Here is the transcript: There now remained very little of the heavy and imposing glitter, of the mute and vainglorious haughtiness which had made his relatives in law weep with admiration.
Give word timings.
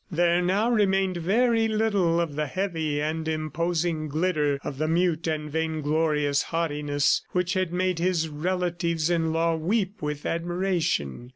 There 0.09 0.41
now 0.41 0.67
remained 0.67 1.17
very 1.17 1.67
little 1.67 2.19
of 2.19 2.35
the 2.35 2.47
heavy 2.47 2.99
and 2.99 3.27
imposing 3.27 4.07
glitter, 4.07 4.57
of 4.63 4.79
the 4.79 4.87
mute 4.87 5.27
and 5.27 5.47
vainglorious 5.47 6.41
haughtiness 6.41 7.21
which 7.33 7.53
had 7.53 7.71
made 7.71 7.99
his 7.99 8.27
relatives 8.27 9.11
in 9.11 9.31
law 9.31 9.55
weep 9.55 10.01
with 10.01 10.25
admiration. 10.25 11.29